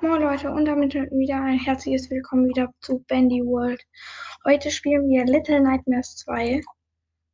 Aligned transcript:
Moin 0.00 0.22
Leute 0.22 0.52
und 0.52 0.64
damit 0.64 0.94
wieder 0.94 1.40
ein 1.42 1.58
herzliches 1.58 2.08
Willkommen 2.08 2.46
wieder 2.46 2.72
zu 2.80 3.00
Bandy 3.08 3.44
World. 3.44 3.84
Heute 4.44 4.70
spielen 4.70 5.08
wir 5.08 5.24
Little 5.24 5.60
Nightmares 5.60 6.14
2, 6.18 6.62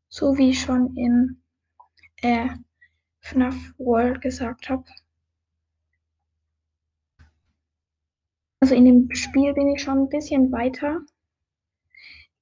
so 0.08 0.38
wie 0.38 0.48
ich 0.48 0.62
schon 0.62 0.96
in 0.96 1.42
äh, 2.22 2.48
FNAF 3.20 3.54
World 3.76 4.22
gesagt 4.22 4.70
habe. 4.70 4.86
Also 8.60 8.74
in 8.74 8.86
dem 8.86 9.14
Spiel 9.14 9.52
bin 9.52 9.68
ich 9.68 9.82
schon 9.82 9.98
ein 9.98 10.08
bisschen 10.08 10.50
weiter. 10.50 11.02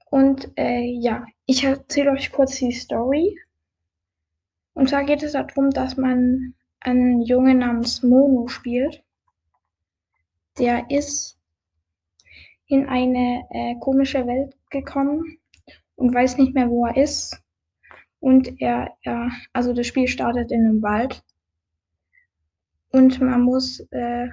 Und 0.09 0.53
äh, 0.57 0.85
ja, 0.85 1.27
ich 1.47 1.65
erzähle 1.65 2.13
euch 2.13 2.31
kurz 2.31 2.59
die 2.59 2.71
Story. 2.71 3.37
Und 4.75 4.89
zwar 4.89 5.03
geht 5.03 5.25
es 5.25 5.33
darum, 5.33 5.71
dass 5.71 5.97
man 5.97 6.55
einen 6.79 7.23
Junge 7.23 7.57
namens 7.57 8.05
Mono 8.05 8.47
spielt 8.47 9.03
der 10.59 10.91
ist 10.91 11.39
in 12.67 12.87
eine 12.87 13.45
äh, 13.51 13.75
komische 13.81 14.27
Welt 14.27 14.57
gekommen 14.71 15.39
und 15.97 16.15
weiß 16.15 16.39
nicht 16.39 16.55
mehr, 16.55 16.69
wo 16.69 16.87
er 16.87 16.97
ist. 16.97 17.41
Und 18.21 18.61
er, 18.61 18.97
er, 19.03 19.31
also 19.53 19.73
das 19.73 19.87
Spiel 19.87 20.09
startet 20.09 20.53
in 20.53 20.65
einem 20.65 20.83
Wald. 20.83 21.23
Und 22.91 23.21
man 23.21 23.43
muss, 23.43 23.81
äh, 23.91 24.29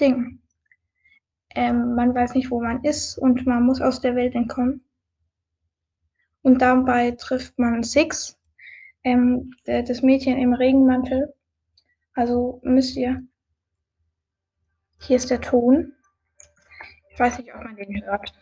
Ding, 0.00 0.40
ähm, 1.54 1.94
man 1.94 2.14
weiß 2.14 2.34
nicht, 2.34 2.50
wo 2.50 2.60
man 2.60 2.82
ist 2.84 3.18
und 3.18 3.46
man 3.46 3.64
muss 3.64 3.80
aus 3.80 4.00
der 4.00 4.14
Welt 4.14 4.34
entkommen. 4.34 4.84
Und 6.42 6.62
dabei 6.62 7.10
trifft 7.12 7.58
man 7.58 7.82
Six, 7.82 8.38
ähm, 9.04 9.52
das 9.64 10.02
Mädchen 10.02 10.38
im 10.38 10.54
Regenmantel. 10.54 11.34
Also 12.14 12.60
müsst 12.62 12.96
ihr 12.96 13.22
hier 15.00 15.16
ist 15.16 15.30
der 15.30 15.40
Ton. 15.40 15.92
Ich 17.10 17.18
weiß 17.18 17.38
nicht, 17.38 17.54
ob 17.54 17.64
man 17.64 17.76
den 17.76 18.04
hört. 18.04 18.32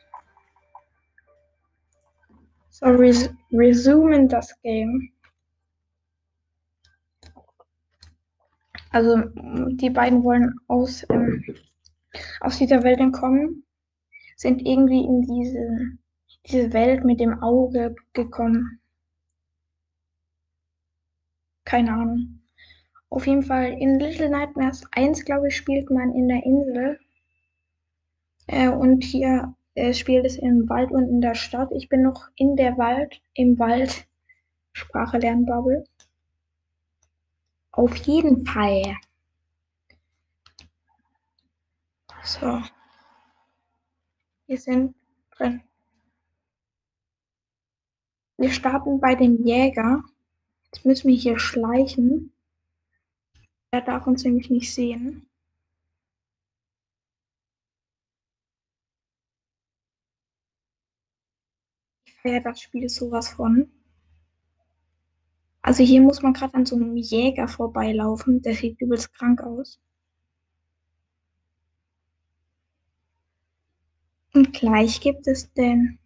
So, 2.70 2.86
res 2.86 3.30
resumen 3.50 4.28
das 4.28 4.54
Game. 4.62 5.12
Also, 8.90 9.22
die 9.74 9.90
beiden 9.90 10.22
wollen 10.24 10.54
aus, 10.66 11.04
ähm, 11.10 11.44
aus 12.40 12.58
dieser 12.58 12.82
Welt 12.82 13.00
entkommen, 13.00 13.64
sind 14.36 14.62
irgendwie 14.62 15.04
in 15.04 15.22
diese, 15.22 15.98
diese 16.46 16.72
Welt 16.72 17.04
mit 17.04 17.20
dem 17.20 17.42
Auge 17.42 17.94
gekommen. 18.12 18.80
Keine 21.64 21.92
Ahnung. 21.92 22.37
Auf 23.10 23.26
jeden 23.26 23.42
Fall 23.42 23.72
in 23.72 23.98
Little 23.98 24.28
Nightmares 24.28 24.84
1, 24.92 25.24
glaube 25.24 25.48
ich, 25.48 25.56
spielt 25.56 25.90
man 25.90 26.14
in 26.14 26.28
der 26.28 26.42
Insel. 26.44 27.00
Äh, 28.46 28.68
und 28.68 29.02
hier 29.02 29.54
äh, 29.74 29.94
spielt 29.94 30.26
es 30.26 30.36
im 30.36 30.68
Wald 30.68 30.90
und 30.90 31.08
in 31.08 31.20
der 31.20 31.34
Stadt. 31.34 31.70
Ich 31.72 31.88
bin 31.88 32.02
noch 32.02 32.28
in 32.36 32.56
der 32.56 32.76
Wald, 32.76 33.20
im 33.34 33.58
Wald. 33.58 34.06
Sprache 34.72 35.18
lernen, 35.18 35.46
Bubble. 35.46 35.84
Auf 37.72 37.96
jeden 37.96 38.44
Fall. 38.44 38.96
So. 42.22 42.62
Wir 44.46 44.58
sind 44.58 44.94
drin. 45.30 45.62
Wir 48.36 48.50
starten 48.50 49.00
bei 49.00 49.14
dem 49.14 49.44
Jäger. 49.44 50.04
Jetzt 50.66 50.84
müssen 50.84 51.08
wir 51.08 51.16
hier 51.16 51.38
schleichen. 51.38 52.32
Er 53.70 53.82
darf 53.82 54.06
uns 54.06 54.24
nämlich 54.24 54.48
nicht 54.50 54.72
sehen. 54.72 55.28
Ich 62.06 62.14
feiere 62.22 62.40
das 62.40 62.60
Spiel 62.60 62.88
sowas 62.88 63.28
von. 63.28 63.70
Also 65.60 65.82
hier 65.82 66.00
muss 66.00 66.22
man 66.22 66.32
gerade 66.32 66.54
an 66.54 66.64
so 66.64 66.76
einem 66.76 66.96
Jäger 66.96 67.46
vorbeilaufen. 67.46 68.40
Der 68.40 68.54
sieht 68.54 68.80
übelst 68.80 69.12
krank 69.12 69.42
aus. 69.42 69.78
Und 74.32 74.54
gleich 74.54 75.00
gibt 75.00 75.26
es 75.26 75.52
den. 75.52 75.98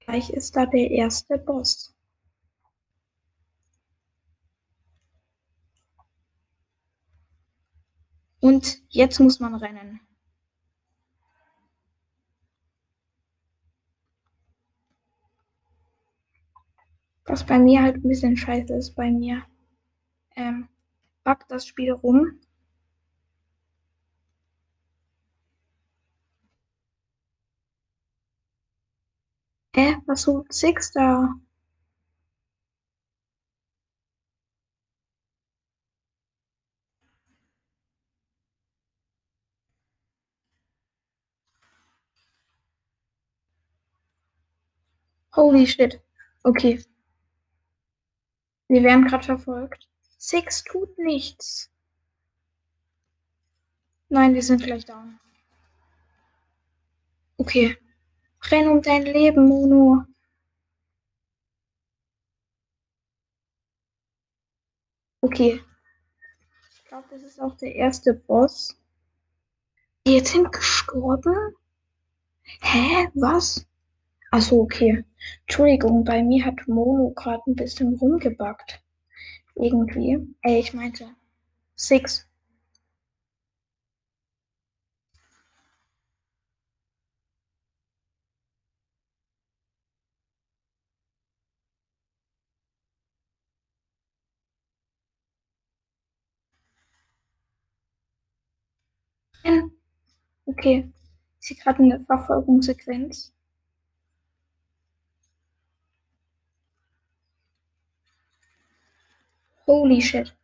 Gleich 0.00 0.30
ist 0.30 0.56
da 0.56 0.66
der 0.66 0.90
erste 0.90 1.38
Boss. 1.38 1.89
Und 8.40 8.82
jetzt 8.90 9.18
muss 9.18 9.40
man 9.40 9.54
rennen. 9.54 10.00
Was 17.24 17.46
bei 17.46 17.58
mir 17.58 17.80
halt 17.80 17.96
ein 17.96 18.02
bisschen 18.02 18.36
scheiße 18.36 18.74
ist, 18.74 18.94
bei 18.94 19.10
mir 19.10 19.42
ähm, 20.36 20.68
backt 21.24 21.50
das 21.50 21.66
Spiel 21.66 21.92
rum. 21.92 22.40
Äh, 29.72 29.96
was 30.06 30.22
so 30.22 30.44
Six 30.48 30.92
da? 30.92 31.34
Holy 45.40 45.66
shit. 45.66 45.98
Okay. 46.44 46.84
Wir 48.68 48.82
werden 48.82 49.06
gerade 49.06 49.24
verfolgt. 49.24 49.88
Six 50.18 50.62
tut 50.64 50.98
nichts. 50.98 51.70
Nein, 54.10 54.34
wir 54.34 54.42
sind 54.42 54.62
gleich 54.62 54.84
down. 54.84 55.18
Okay. 57.38 57.78
Renn 58.50 58.68
um 58.68 58.82
dein 58.82 59.04
Leben, 59.04 59.48
Mono. 59.48 60.04
Okay. 65.22 65.64
Ich 66.74 66.84
glaube, 66.84 67.08
das 67.12 67.22
ist 67.22 67.40
auch 67.40 67.56
der 67.56 67.74
erste 67.74 68.12
Boss. 68.12 68.78
Jetzt 70.06 70.32
sind 70.32 70.52
gestorben? 70.52 71.54
Hä? 72.60 73.08
Was? 73.14 73.69
Achso, 74.32 74.60
okay. 74.62 75.04
Entschuldigung, 75.46 76.02
bei 76.02 76.20
mir 76.24 76.44
hat 76.44 76.66
Mono 76.66 77.10
gerade 77.10 77.42
ein 77.46 77.54
bisschen 77.54 77.94
rumgebackt. 77.94 78.82
Irgendwie. 79.56 80.18
Ey, 80.42 80.60
ich 80.60 80.74
meinte. 80.74 81.10
Six. 81.76 82.26
Okay. 100.44 100.92
Ich 101.40 101.48
sehe 101.48 101.56
gerade 101.56 101.82
eine 101.82 102.04
Verfolgungssequenz. 102.04 103.32
Holy 109.70 110.02
shit. 110.02 110.36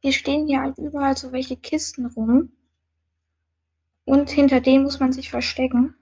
Hier 0.00 0.12
stehen 0.12 0.48
hier 0.48 0.60
halt 0.60 0.76
überall 0.76 1.16
so 1.16 1.30
welche 1.30 1.56
Kisten 1.56 2.06
rum. 2.06 2.50
Und 4.04 4.28
hinter 4.28 4.60
denen 4.60 4.82
muss 4.82 4.98
man 4.98 5.12
sich 5.12 5.30
verstecken. 5.30 5.94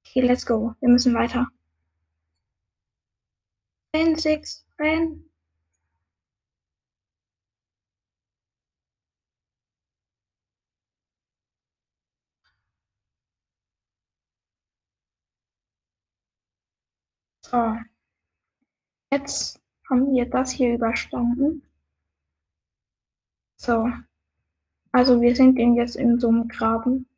Okay, 0.00 0.22
let's 0.22 0.46
go. 0.46 0.76
Wir 0.80 0.88
müssen 0.88 1.12
weiter. 1.12 1.48
Renn, 3.94 4.16
Six, 4.16 4.64
renn. 4.78 5.25
So. 17.50 17.78
Jetzt 19.12 19.60
haben 19.88 20.12
wir 20.12 20.28
das 20.28 20.50
hier 20.50 20.74
überstanden. 20.74 21.62
So. 23.56 23.88
Also 24.90 25.20
wir 25.20 25.36
sind 25.36 25.56
jetzt 25.76 25.94
in 25.94 26.18
so 26.18 26.28
einem 26.28 26.48
Graben. 26.48 27.08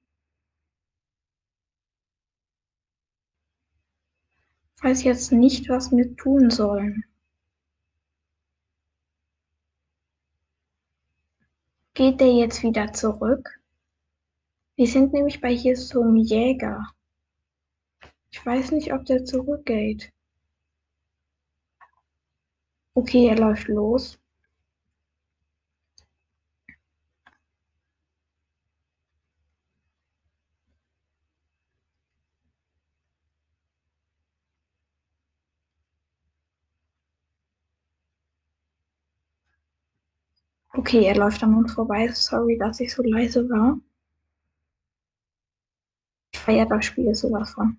Ich 4.76 4.84
weiß 4.84 5.02
jetzt 5.04 5.32
nicht, 5.32 5.69
was 5.70 5.90
wir 5.92 6.14
tun 6.16 6.50
sollen. 6.50 7.04
Geht 11.94 12.20
der 12.20 12.34
jetzt 12.34 12.62
wieder 12.62 12.92
zurück? 12.92 13.60
Wir 14.76 14.86
sind 14.86 15.14
nämlich 15.14 15.40
bei 15.40 15.56
hier 15.56 15.75
zum 15.75 16.16
Jäger. 16.16 16.92
Ich 18.30 18.44
weiß 18.44 18.72
nicht, 18.72 18.92
ob 18.92 19.06
der 19.06 19.25
zurückgeht. 19.25 20.12
Okay, 22.99 23.29
er 23.29 23.37
läuft 23.39 23.69
los. 23.69 24.19
Okay, 40.73 41.05
er 41.06 41.17
läuft 41.17 41.43
an 41.45 41.55
uns 41.55 41.73
vorbei. 41.73 42.09
Sorry, 42.12 42.59
dass 42.59 42.81
ich 42.81 42.93
so 42.93 43.03
leise 43.05 43.49
war. 43.49 43.79
Ich 46.33 46.41
feiere 46.41 46.67
das 46.67 46.85
Spiel 46.87 47.15
sowas 47.15 47.50
von. 47.50 47.79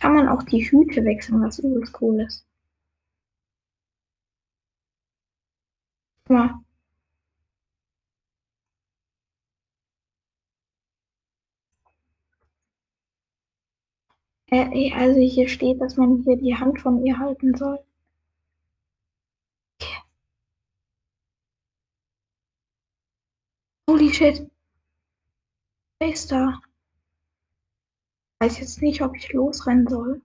Kann 0.00 0.14
man 0.14 0.28
auch 0.28 0.42
die 0.42 0.70
Hüte 0.70 1.04
wechseln, 1.04 1.42
was 1.42 1.58
übelst 1.58 2.00
cool 2.00 2.20
ist. 2.20 2.47
Mal. 6.28 6.60
Äh, 14.50 14.92
also 14.92 15.20
hier 15.20 15.48
steht, 15.48 15.80
dass 15.80 15.96
man 15.96 16.22
hier 16.24 16.36
die 16.36 16.54
Hand 16.54 16.80
von 16.80 17.04
ihr 17.04 17.18
halten 17.18 17.54
soll. 17.56 17.78
Holy 23.88 24.12
shit. 24.14 24.48
Wer 26.00 26.12
ist 26.12 26.30
da? 26.30 26.60
Weiß 28.40 28.58
jetzt 28.58 28.82
nicht, 28.82 29.02
ob 29.02 29.16
ich 29.16 29.32
losrennen 29.32 29.86
soll. 29.86 30.22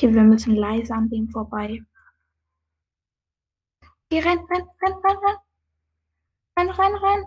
Okay, 0.00 0.14
wir 0.14 0.22
müssen 0.22 0.56
leise 0.56 0.94
an 0.94 1.10
dem 1.10 1.28
vorbei. 1.28 1.84
Geh, 4.08 4.20
renn, 4.20 4.38
renn, 4.38 4.66
renn, 4.80 4.94
renn, 5.04 5.18
renn. 5.24 5.36
Renn, 6.56 6.70
renn, 6.70 6.94
renn. 7.02 7.24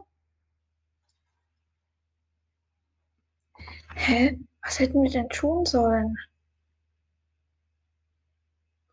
Hä? 3.94 4.40
Was 4.64 4.80
hätten 4.80 5.04
wir 5.04 5.12
denn 5.12 5.30
tun 5.30 5.68
sollen? 5.68 6.18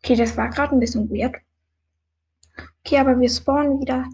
Okay, 0.03 0.15
das 0.15 0.37
war 0.37 0.49
gerade 0.49 0.75
ein 0.75 0.79
bisschen 0.79 1.09
weird. 1.09 1.35
Okay, 2.85 2.99
aber 2.99 3.19
wir 3.19 3.29
spawnen 3.31 3.81
wieder 3.81 4.07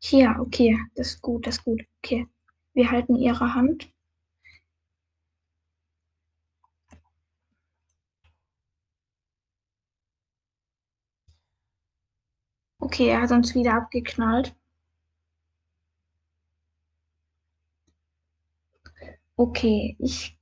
hier. 0.00 0.34
Okay, 0.40 0.76
das 0.96 1.10
ist 1.12 1.22
gut, 1.22 1.46
das 1.46 1.58
ist 1.58 1.64
gut. 1.64 1.80
Okay, 2.02 2.26
wir 2.74 2.90
halten 2.90 3.14
ihre 3.14 3.54
Hand. 3.54 3.91
Okay, 12.82 13.08
er 13.08 13.22
hat 13.22 13.30
uns 13.30 13.54
wieder 13.54 13.72
abgeknallt. 13.72 14.54
Okay, 19.36 19.94
ich 19.98 20.38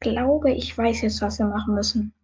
glaube, 0.00 0.52
ich 0.52 0.76
weiß 0.78 1.02
jetzt, 1.02 1.22
was 1.22 1.38
wir 1.40 1.46
machen 1.46 1.74
müssen. 1.74 2.14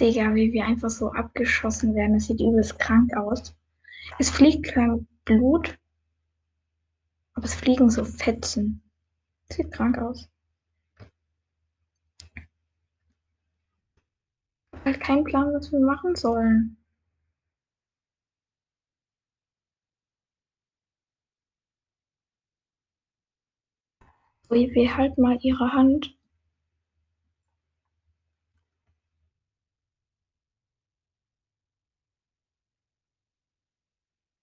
Digga, 0.00 0.34
wie 0.34 0.50
wir 0.54 0.64
einfach 0.64 0.88
so 0.88 1.12
abgeschossen 1.12 1.94
werden. 1.94 2.14
Das 2.14 2.24
sieht 2.24 2.40
übelst 2.40 2.78
krank 2.78 3.14
aus. 3.14 3.54
Es 4.18 4.30
fliegt 4.30 4.66
kein 4.66 5.06
Blut, 5.26 5.78
es 7.44 7.54
fliegen 7.54 7.90
so 7.90 8.04
Fetzen. 8.04 8.82
Sieht 9.50 9.70
krank 9.72 9.98
aus. 9.98 10.28
Halt 14.84 15.00
keinen 15.00 15.24
Plan, 15.24 15.52
was 15.52 15.70
wir 15.70 15.80
machen 15.80 16.16
sollen. 16.16 16.78
Wir 24.50 24.96
halten 24.96 25.20
mal 25.22 25.38
ihre 25.42 25.72
Hand. 25.72 26.16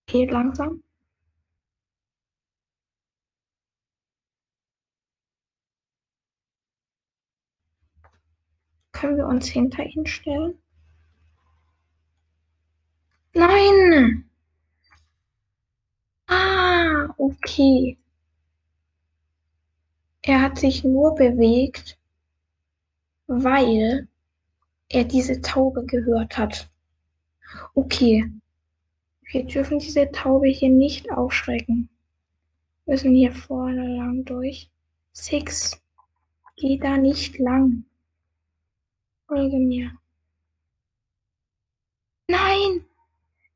Okay, 0.08 0.26
langsam. 0.28 0.85
Können 8.96 9.18
wir 9.18 9.28
uns 9.28 9.48
hinter 9.48 9.84
ihn 9.86 10.06
stellen? 10.06 10.58
Nein! 13.34 14.24
Ah, 16.28 17.14
okay. 17.18 17.98
Er 20.22 20.42
hat 20.42 20.58
sich 20.58 20.86
nur 20.86 21.14
bewegt, 21.14 22.00
weil 23.28 24.08
er 24.88 25.04
diese 25.04 25.42
Taube 25.42 25.86
gehört 25.86 26.38
hat. 26.38 26.70
Okay. 27.74 28.32
Wir 29.24 29.44
dürfen 29.44 29.80
diese 29.80 30.10
Taube 30.14 30.48
hier 30.48 30.70
nicht 30.70 31.12
aufschrecken. 31.12 31.90
Wir 32.86 32.94
müssen 32.94 33.14
hier 33.14 33.34
vorne 33.34 33.98
lang 33.98 34.24
durch. 34.24 34.72
Six. 35.12 35.84
Geh 36.56 36.78
da 36.78 36.96
nicht 36.96 37.40
lang. 37.40 37.84
Folge 39.28 39.58
mir. 39.58 39.92
Nein! 42.28 42.86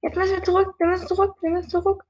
Jetzt 0.01 0.15
müssen 0.15 0.35
wir 0.35 0.43
zurück, 0.43 0.73
wir 0.79 0.87
müssen 0.87 1.07
zurück, 1.07 1.35
wir 1.41 1.49
müssen 1.51 1.69
zurück. 1.69 2.05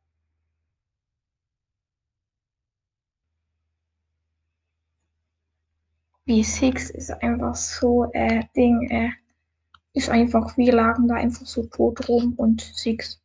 Wie 6.26 6.44
Six 6.44 6.92
ist 6.92 7.12
einfach 7.24 7.56
so, 7.56 8.06
äh, 8.14 8.44
Ding, 8.56 8.88
äh, 8.90 9.10
ist 9.94 10.10
einfach, 10.10 10.56
wir 10.58 10.74
lagen 10.74 11.08
da 11.08 11.16
einfach 11.16 11.46
so 11.46 11.66
tot 11.66 12.08
rum 12.08 12.34
und 12.38 12.62
Six 12.62 13.20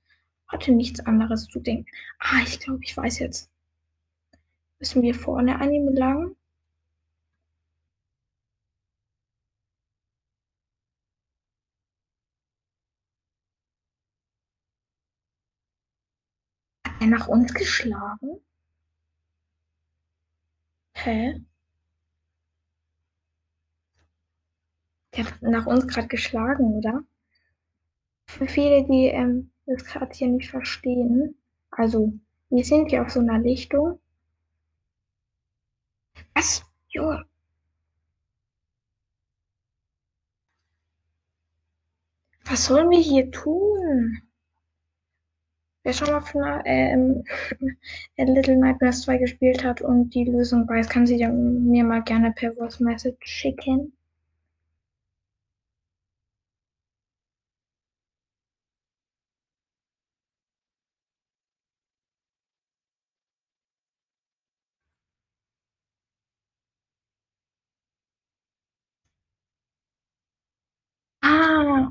hatte 0.49 0.73
nichts 0.73 1.01
anderes 1.01 1.47
zu 1.49 1.61
denken. 1.61 1.87
Ah, 2.19 2.41
ich 2.45 2.61
glaube, 2.61 2.81
ich 2.83 2.97
weiß 2.97 3.19
jetzt. 3.19 3.51
Müssen 4.79 5.03
wir 5.03 5.15
vorne 5.15 5.61
an 5.61 5.73
ihm 5.73 5.89
lang? 5.89 6.37
Er 17.05 17.19
nach 17.19 17.29
uns 17.29 17.53
geschlagen? 17.55 18.41
Hä? 20.95 21.41
Der 25.17 25.25
hat 25.27 25.43
nach 25.43 25.67
uns 25.67 25.87
gerade 25.87 26.09
geschlagen, 26.09 26.75
oder? 26.75 27.05
Für 28.27 28.49
viele, 28.49 28.85
die 28.85 29.07
ähm, 29.09 29.51
das 29.67 29.85
gerade 29.85 30.13
hier 30.15 30.29
nicht 30.29 30.51
verstehen, 30.51 31.37
also 31.71 32.13
wir 32.51 32.65
sind 32.65 32.89
hier 32.91 33.03
auf 33.03 33.11
so 33.11 33.21
einer 33.21 33.39
Lichtung. 33.39 34.01
Was? 36.35 36.65
Jo. 36.89 37.19
Was 42.45 42.67
sollen 42.67 42.91
wir 42.91 43.01
hier 43.01 43.31
tun? 43.31 44.24
Wer 45.85 45.93
schon 45.93 46.11
mal 46.11 46.21
von 46.21 46.43
ähm, 46.65 47.25
Little 48.17 48.57
Nightmares 48.57 49.03
2 49.03 49.19
gespielt 49.19 49.63
hat 49.63 49.83
und 49.83 50.11
die 50.15 50.25
Lösung 50.25 50.69
weiß, 50.69 50.89
kann 50.89 51.07
sie 51.07 51.25
mir 51.29 51.85
mal 51.85 52.03
gerne 52.03 52.33
per 52.33 52.53
Voice 52.55 52.81
Message 52.81 53.25
schicken. 53.25 53.93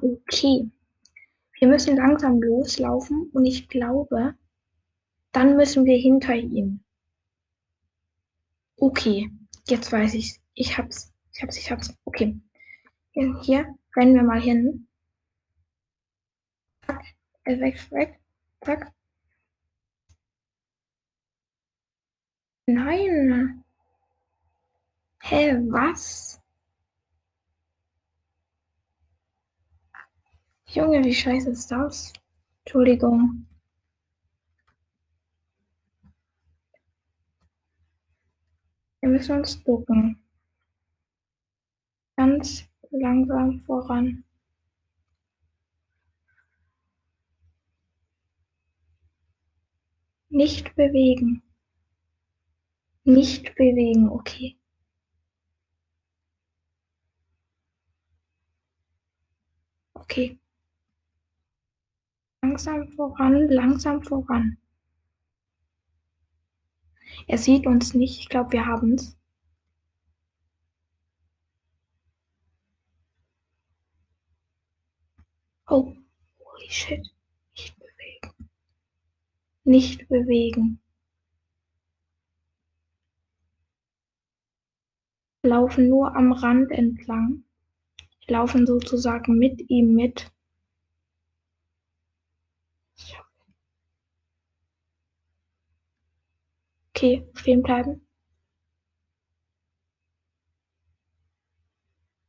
okay. 0.03 0.69
Wir 1.63 1.69
müssen 1.69 1.95
langsam 1.95 2.41
loslaufen 2.41 3.29
und 3.31 3.45
ich 3.45 3.69
glaube, 3.69 4.35
dann 5.31 5.55
müssen 5.55 5.85
wir 5.85 5.97
hinter 5.97 6.35
ihm. 6.35 6.83
Okay, 8.75 9.31
jetzt 9.69 9.89
weiß 9.89 10.13
ich's. 10.15 10.41
Ich 10.55 10.77
hab's. 10.77 11.13
Ich 11.31 11.41
hab's, 11.41 11.57
ich 11.57 11.71
hab's. 11.71 11.97
Okay. 12.03 12.37
Hier 13.13 13.73
rennen 13.95 14.15
wir 14.15 14.23
mal 14.23 14.41
hin. 14.41 14.89
Zack. 16.85 17.01
Er 17.45 17.57
weg, 17.61 17.91
weg. 17.91 18.19
Zack. 18.65 18.91
Nein. 22.67 23.63
Hä, 25.21 25.55
was? 25.69 26.42
Junge, 30.73 31.03
wie 31.03 31.13
scheiße 31.13 31.51
ist 31.51 31.69
das? 31.69 32.11
Entschuldigung. 32.65 33.45
Wir 38.99 39.09
müssen 39.09 39.37
uns 39.37 39.63
ducken. 39.63 40.17
Ganz 42.17 42.67
langsam 42.89 43.61
voran. 43.61 44.23
Nicht 50.29 50.75
bewegen. 50.75 51.43
Nicht 53.03 53.53
bewegen, 53.53 54.09
okay. 54.09 54.57
Okay. 59.93 60.39
Langsam 62.53 62.87
voran, 62.89 63.49
langsam 63.49 64.03
voran. 64.03 64.57
Er 67.25 67.39
sieht 67.39 67.65
uns 67.65 67.95
nicht. 67.95 68.19
Ich 68.19 68.29
glaube, 68.29 68.51
wir 68.51 68.67
haben 68.67 68.93
es. 68.93 69.17
Oh, 75.67 75.95
holy 76.37 76.69
shit. 76.69 77.11
Nicht 77.55 77.75
bewegen. 77.79 78.49
Nicht 79.63 80.07
bewegen. 80.07 80.79
Laufen 85.41 85.89
nur 85.89 86.15
am 86.15 86.31
Rand 86.33 86.69
entlang. 86.69 87.45
Laufen 88.27 88.67
sozusagen 88.67 89.39
mit 89.39 89.71
ihm 89.71 89.95
mit. 89.95 90.32
Okay, 97.03 97.27
stehen 97.33 97.61
bleiben. 97.61 98.07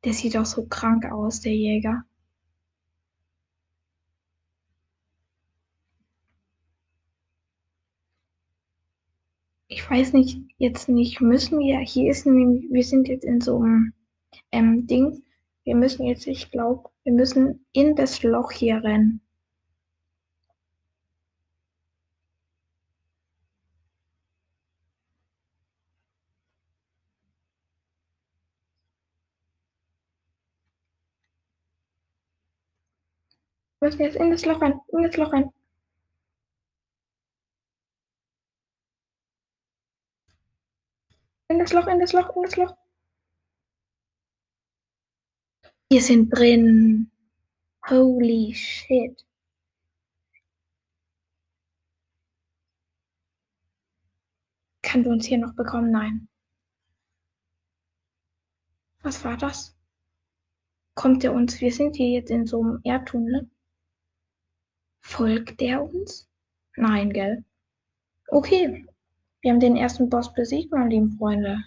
Der 0.05 0.13
sieht 0.13 0.37
auch 0.37 0.45
so 0.45 0.67
krank 0.67 1.05
aus, 1.13 1.41
der 1.43 1.55
Jäger. 1.55 2.03
Ich 9.69 9.89
weiß 9.89 10.13
nicht, 10.13 10.41
jetzt 10.59 10.89
nicht, 10.89 11.21
müssen 11.21 11.61
wir, 11.61 11.79
hier 11.79 12.11
ist 12.11 12.27
nämlich, 12.27 12.65
wir 12.69 12.83
sind 12.83 13.07
jetzt 13.07 13.25
in 13.25 13.41
so 13.41 13.59
einem 13.63 13.93
ähm, 14.51 14.89
Ding, 14.89 15.23
wir 15.63 15.77
müssen 15.77 16.05
jetzt, 16.05 16.27
ich 16.27 16.51
glaube, 16.51 16.91
wir 17.05 17.13
müssen 17.13 17.65
in 17.73 17.95
das 17.95 18.25
Loch 18.25 18.51
hier 18.51 18.83
rennen. 18.83 19.24
Wir 33.85 33.91
müssen 33.91 34.03
jetzt 34.03 34.17
in 34.17 34.31
das 34.31 34.47
Loch 34.47 34.63
rein, 34.63 34.81
in 34.93 35.03
das 35.03 35.15
Loch 35.19 35.31
rein. 35.31 35.53
In 41.49 41.59
das 41.59 41.71
Loch, 41.75 41.87
in 41.89 42.01
das 42.01 42.15
Loch, 42.15 42.35
in 42.35 42.43
das 42.45 42.57
Loch. 42.57 42.75
Wir 45.91 46.01
sind 46.01 46.31
drin. 46.31 47.11
Holy 47.87 48.55
shit. 48.55 49.27
Kann 54.81 55.03
du 55.03 55.11
uns 55.11 55.27
hier 55.27 55.37
noch 55.37 55.55
bekommen? 55.55 55.91
Nein. 55.91 56.29
Was 59.03 59.23
war 59.27 59.37
das? 59.37 59.77
Kommt 60.95 61.23
er 61.23 61.35
uns? 61.35 61.61
Wir 61.61 61.71
sind 61.71 61.97
hier 61.97 62.09
jetzt 62.09 62.31
in 62.31 62.47
so 62.47 62.63
einem 62.63 62.81
Erdtunnel. 62.83 63.51
Folgt 65.05 65.61
der 65.61 65.83
uns? 65.85 66.29
Nein, 66.77 67.13
gell? 67.13 67.45
Okay. 68.29 68.87
Wir 69.43 69.53
haben 69.53 69.61
den 69.61 69.77
ersten 69.77 70.09
Boss 70.09 70.33
besiegt, 70.33 70.73
meine 70.73 70.89
lieben 70.89 71.13
Freunde. 71.19 71.63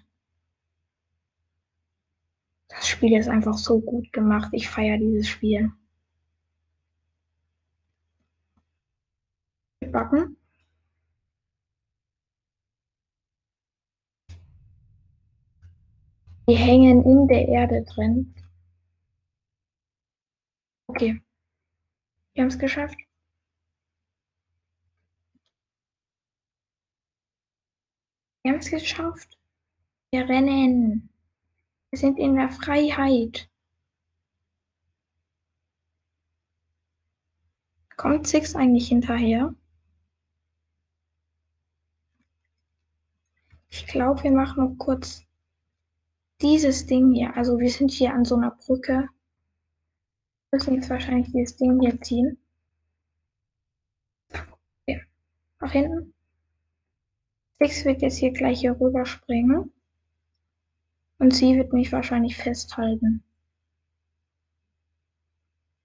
Das 2.68 2.88
Spiel 2.88 3.16
ist 3.18 3.30
einfach 3.30 3.58
so 3.58 3.80
gut 3.80 4.12
gemacht. 4.12 4.50
Ich 4.54 4.68
feiere 4.68 4.98
dieses 4.98 5.28
Spiel. 5.28 5.72
Backen. 9.92 10.36
Die 16.48 16.56
hängen 16.56 17.04
in 17.06 17.28
der 17.28 17.48
Erde 17.48 17.84
drin. 17.84 18.34
Okay. 20.88 21.22
Wir 22.34 22.44
haben 22.44 22.50
es 22.50 22.60
geschafft. 22.60 23.07
Wir 28.48 28.54
haben 28.54 28.62
es 28.62 28.70
geschafft. 28.70 29.38
Wir 30.10 30.30
rennen. 30.30 31.10
Wir 31.90 32.00
sind 32.00 32.18
in 32.18 32.36
der 32.36 32.50
Freiheit. 32.50 33.50
Kommt 37.98 38.26
Six 38.26 38.56
eigentlich 38.56 38.88
hinterher? 38.88 39.54
Ich 43.68 43.86
glaube, 43.86 44.24
wir 44.24 44.32
machen 44.32 44.64
noch 44.64 44.78
kurz 44.78 45.26
dieses 46.42 46.86
Ding 46.86 47.12
hier. 47.12 47.36
Also 47.36 47.60
wir 47.60 47.70
sind 47.70 47.92
hier 47.92 48.14
an 48.14 48.24
so 48.24 48.38
einer 48.38 48.52
Brücke. 48.52 49.10
Wir 50.52 50.58
müssen 50.58 50.76
jetzt 50.76 50.90
wahrscheinlich 50.90 51.30
dieses 51.34 51.58
Ding 51.58 51.82
hier 51.82 52.00
ziehen. 52.00 52.38
Okay. 54.32 55.04
Nach 55.60 55.72
hinten. 55.74 56.14
Six 57.60 57.86
wird 57.86 58.02
jetzt 58.02 58.18
hier 58.18 58.32
gleich 58.32 58.60
hier 58.62 58.80
rüberspringen. 58.80 59.72
Und 61.20 61.34
sie 61.34 61.58
wird 61.58 61.74
mich 61.74 61.92
wahrscheinlich 61.92 62.38
festhalten. 62.38 63.24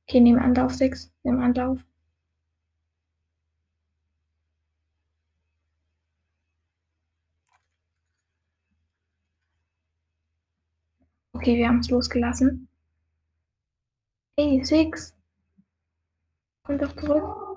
Okay, 0.07 0.21
nimm 0.21 0.39
Anlauf, 0.39 0.75
Six. 0.75 1.11
Nimm 1.23 1.41
Anlauf. 1.41 1.81
Okay, 11.35 11.57
wir 11.57 11.69
haben 11.69 11.79
es 11.81 11.91
losgelassen. 11.91 12.69
Hey, 14.39 14.63
Six. 14.65 15.15
Komm 16.65 16.79
doch 16.79 16.95
zurück. 16.97 17.52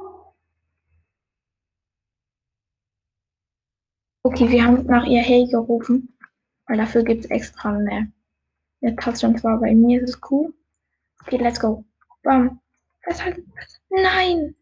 Okay, 4.25 4.49
wir 4.49 4.65
haben 4.65 4.87
nach 4.87 5.05
ihr 5.05 5.21
Hey 5.21 5.45
gerufen, 5.45 6.17
weil 6.65 6.77
dafür 6.77 7.03
gibt 7.03 7.25
es 7.25 7.29
extra 7.29 7.75
eine, 7.75 8.11
eine 8.81 8.95
Taste 8.95 9.27
und 9.27 9.39
zwar 9.39 9.59
bei 9.59 9.75
mir 9.75 10.01
ist 10.01 10.15
es 10.15 10.31
cool. 10.31 10.51
Okay, 11.21 11.37
let's 11.37 11.59
go. 11.59 11.85
Bam. 12.23 12.59
Festhalten. 13.01 13.53
Nein! 13.91 14.55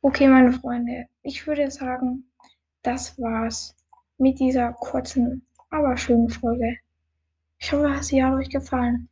Okay, 0.00 0.28
meine 0.28 0.52
Freunde, 0.52 1.08
ich 1.22 1.44
würde 1.48 1.68
sagen, 1.68 2.30
das 2.82 3.18
war's 3.18 3.74
mit 4.18 4.38
dieser 4.38 4.74
kurzen, 4.74 5.44
aber 5.70 5.96
schönen 5.96 6.30
Folge. 6.30 6.76
Ich 7.58 7.72
hoffe, 7.72 8.04
sie 8.04 8.22
hat 8.22 8.34
euch 8.34 8.50
gefallen. 8.50 9.08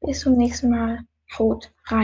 Bis 0.00 0.20
zum 0.20 0.36
nächsten 0.36 0.70
Mal. 0.70 1.00
Haut 1.36 1.72
rein. 1.86 2.00